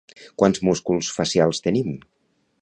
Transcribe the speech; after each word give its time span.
Quants 0.41 0.61
músculs 0.67 1.11
facials 1.19 1.61
tenim? 1.69 1.93